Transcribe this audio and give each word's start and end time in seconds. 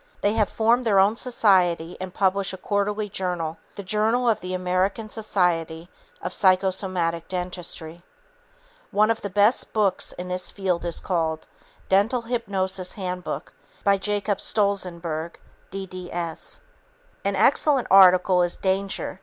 They 0.21 0.33
have 0.33 0.49
formed 0.49 0.83
their 0.83 0.97
own 0.97 1.15
society 1.15 1.95
and 2.01 2.11
publish 2.11 2.53
a 2.53 2.57
quarterly 2.57 3.07
journal, 3.07 3.57
The 3.75 3.83
Journal 3.83 4.27
of 4.27 4.39
the 4.39 4.55
American 4.55 5.09
Society 5.09 5.89
of 6.23 6.33
Psychosomatic 6.33 7.27
Dentistry. 7.27 8.01
One 8.89 9.11
of 9.11 9.21
the 9.21 9.29
best 9.29 9.73
books 9.73 10.11
in 10.13 10.27
this 10.27 10.49
field 10.49 10.85
is 10.85 10.99
called 10.99 11.45
Dental 11.87 12.23
Hypnosis 12.23 12.93
Handbook 12.93 13.53
by 13.83 13.99
Jacob 13.99 14.39
Stolzenberg, 14.41 15.35
D.D.S. 15.69 16.61
An 17.23 17.35
excellent 17.35 17.85
article 17.91 18.41
is 18.41 18.57
"Danger! 18.57 19.19